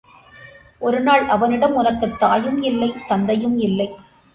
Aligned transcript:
ஒருநாள் 0.81 1.27
அவனிடம் 1.27 1.73
உனக்குத் 1.73 2.19
தாயும் 2.19 2.61
இல்லை, 2.63 2.93
தந்தையும் 3.07 3.57
இல்லை. 3.59 3.89